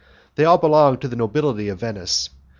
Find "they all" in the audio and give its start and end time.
0.33-0.57